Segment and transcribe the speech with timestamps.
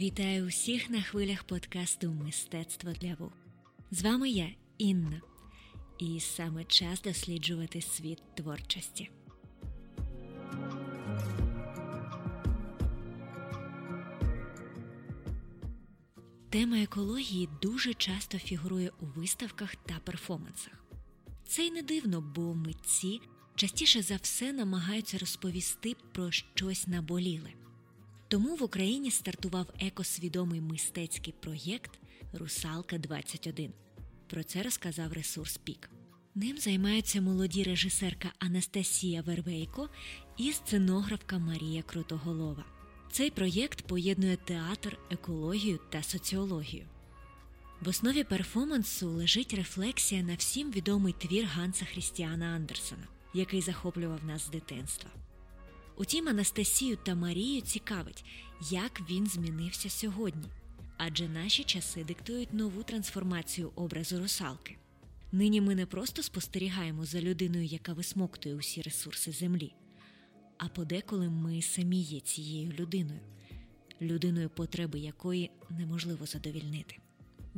[0.00, 3.32] Вітаю усіх на хвилях подкасту Мистецтво для вух.
[3.90, 5.20] З вами я, Інна,
[5.98, 9.10] і саме час досліджувати світ творчості.
[16.50, 20.84] Тема екології дуже часто фігурує у виставках та перформансах.
[21.46, 23.20] Це й не дивно, бо митці
[23.54, 27.50] частіше за все намагаються розповісти про щось наболіле.
[28.28, 31.90] Тому в Україні стартував екосвідомий мистецький проєкт
[32.32, 33.72] Русалка 21
[34.26, 35.90] Про це розказав ресурс Пік.
[36.34, 39.88] Ним займаються молоді режисерка Анастасія Вервейко
[40.36, 42.64] і сценографка Марія Крутоголова.
[43.12, 46.86] Цей проєкт поєднує театр, екологію та соціологію.
[47.80, 54.46] В основі перформансу лежить рефлексія на всім відомий твір Ганса Хрістіана Андерсена, який захоплював нас
[54.46, 55.10] з дитинства.
[56.00, 58.24] Утім, Анастасію та Марію цікавить,
[58.70, 60.48] як він змінився сьогодні,
[60.96, 64.76] адже наші часи диктують нову трансформацію образу русалки.
[65.32, 69.74] Нині ми не просто спостерігаємо за людиною, яка висмоктує усі ресурси землі,
[70.58, 73.20] а подеколи ми самі є цією людиною,
[74.00, 76.96] людиною, потреби якої неможливо задовільнити.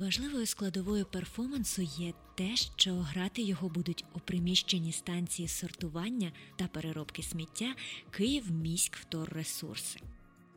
[0.00, 7.22] Важливою складовою перформансу є те, що грати його будуть у приміщенні станції сортування та переробки
[7.22, 7.74] сміття
[8.10, 10.00] Київ міськ вторресурси.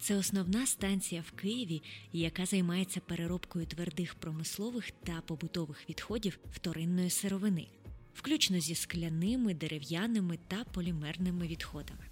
[0.00, 1.82] Це основна станція в Києві,
[2.12, 7.66] яка займається переробкою твердих промислових та побутових відходів вторинної сировини,
[8.14, 12.04] включно зі скляними, дерев'яними та полімерними відходами.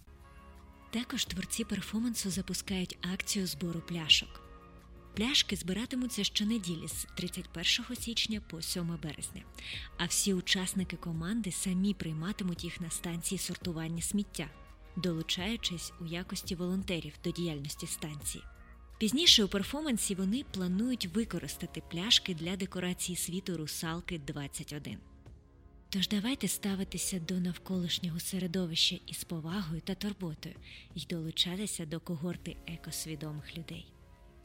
[0.90, 4.41] Також творці перформансу запускають акцію збору пляшок.
[5.14, 9.42] Пляшки збиратимуться щонеділі з 31 січня по 7 березня,
[9.98, 14.48] а всі учасники команди самі прийматимуть їх на станції сортування сміття,
[14.96, 18.44] долучаючись у якості волонтерів до діяльності станції.
[18.98, 24.98] Пізніше у перформансі вони планують використати пляшки для декорації світу русалки 21.
[25.88, 30.54] Тож давайте ставитися до навколишнього середовища із повагою та турботою
[30.94, 33.91] і долучатися до когорти екосвідомих людей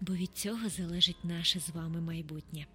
[0.02, 2.66] бо від цього залежить наше з вами майбутнє.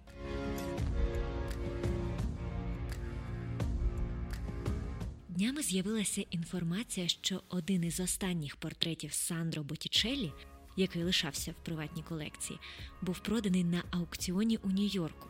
[5.29, 10.33] Днями з'явилася інформація, що один із останніх портретів Сандро Боттічеллі,
[10.77, 12.59] який лишався в приватній колекції,
[13.01, 15.27] був проданий на аукціоні у Нью-Йорку.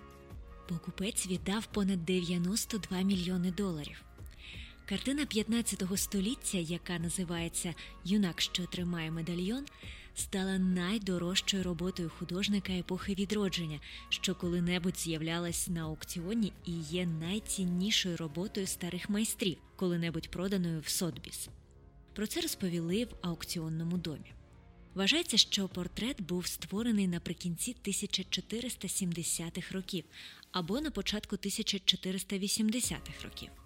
[0.70, 4.03] Покупець віддав понад 92 мільйони доларів.
[4.86, 7.74] Картина 15 століття, яка називається
[8.06, 9.66] Юнак, що тримає медальйон,
[10.16, 13.79] стала найдорожчою роботою художника епохи відродження,
[14.09, 21.50] що коли-небудь з'являлась на аукціоні і є найціннішою роботою старих майстрів, коли-небудь проданою в Сотбіс.
[22.13, 24.34] Про це розповіли в аукціонному домі.
[24.94, 30.03] Вважається, що портрет був створений наприкінці 1470-х років
[30.52, 33.62] або на початку 1480-х років.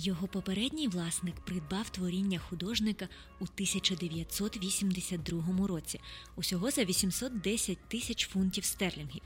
[0.00, 3.08] Його попередній власник придбав творіння художника
[3.40, 6.00] у 1982 році,
[6.36, 9.22] усього за 810 тисяч фунтів стерлінгів.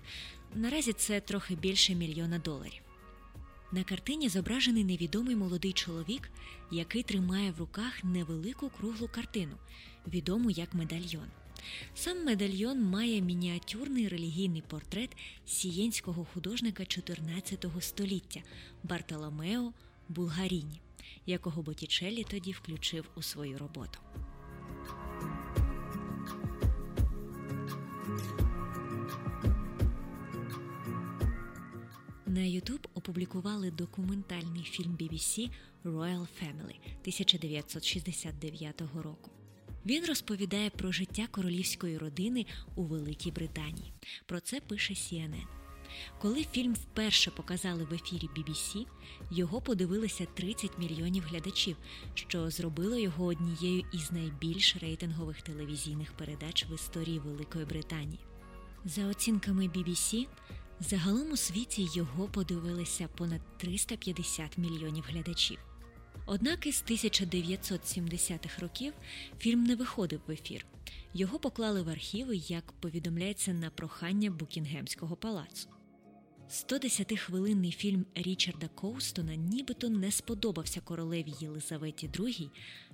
[0.55, 2.83] Наразі це трохи більше мільйона доларів.
[3.73, 6.31] На картині зображений невідомий молодий чоловік,
[6.71, 9.57] який тримає в руках невелику круглу картину,
[10.07, 11.27] відому як медальйон.
[11.95, 15.11] Сам медальйон має мініатюрний релігійний портрет
[15.47, 18.41] сієнського художника 14 століття
[18.83, 19.73] Бартоломео
[20.13, 20.81] Булгаріні,
[21.27, 23.99] якого Боттічеллі тоді включив у свою роботу.
[32.27, 35.51] На YouTube опублікували документальний фільм BBC
[35.85, 39.31] Royal Family 1969 року.
[39.87, 43.93] Він розповідає про життя королівської родини у Великій Британії.
[44.27, 45.62] Про це пише CNN.
[46.19, 48.87] Коли фільм вперше показали в ефірі BBC,
[49.31, 51.77] його подивилися 30 мільйонів глядачів,
[52.15, 58.21] що зробило його однією із найбільш рейтингових телевізійних передач в історії Великої Британії.
[58.85, 60.27] За оцінками BBC,
[60.81, 65.59] загалом у світі його подивилися понад 350 мільйонів глядачів.
[66.27, 68.93] Однак із 1970-х років
[69.39, 70.67] фільм не виходив в ефір.
[71.15, 75.69] Його поклали в архіви, як повідомляється на прохання Букінгемського палацу.
[76.53, 82.49] 110-хвилинний фільм Річарда Коустона нібито не сподобався королеві Єлизаветі II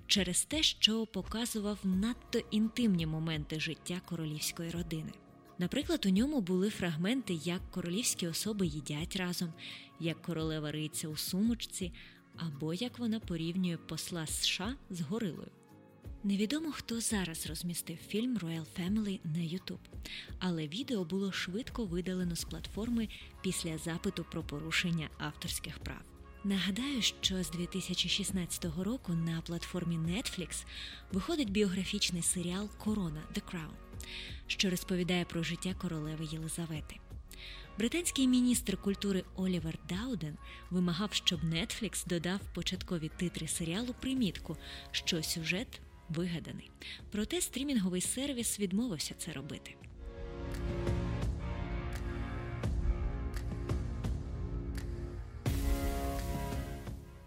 [0.07, 5.11] через те, що показував надто інтимні моменти життя королівської родини.
[5.57, 9.53] Наприклад, у ньому були фрагменти, як королівські особи їдять разом,
[9.99, 11.91] як королева риється у сумочці,
[12.37, 15.51] або як вона порівнює посла США з горилою.
[16.23, 19.79] Невідомо, хто зараз розмістив фільм Royal Family на YouTube,
[20.39, 23.07] але відео було швидко видалено з платформи
[23.41, 26.01] після запиту про порушення авторських прав.
[26.43, 30.65] Нагадаю, що з 2016 року на платформі Netflix
[31.11, 33.99] виходить біографічний серіал Корона The Crown,
[34.47, 36.95] що розповідає про життя королеви Єлизавети.
[37.77, 40.37] Британський міністр культури Олівер Дауден
[40.69, 44.57] вимагав, щоб Netflix додав початкові титри серіалу примітку,
[44.91, 46.71] що сюжет вигаданий.
[47.11, 49.75] Проте стрімінговий сервіс відмовився це робити.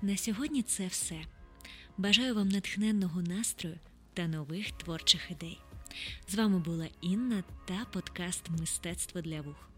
[0.02, 1.22] На сьогодні це все.
[1.98, 3.78] Бажаю вам натхненного настрою
[4.14, 5.58] та нових творчих ідей.
[6.28, 9.68] З вами була Інна та подкаст Мистецтво для вух.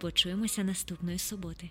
[0.00, 1.70] Почуємося наступної суботи.